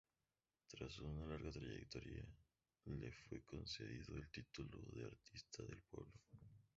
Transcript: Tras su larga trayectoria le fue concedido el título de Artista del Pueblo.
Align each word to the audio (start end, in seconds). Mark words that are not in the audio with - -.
Tras 0.67 0.93
su 0.93 1.07
larga 1.29 1.51
trayectoria 1.51 2.25
le 2.85 3.11
fue 3.11 3.43
concedido 3.43 4.15
el 4.15 4.31
título 4.31 4.81
de 4.93 5.05
Artista 5.05 5.61
del 5.61 5.79
Pueblo. 5.83 6.19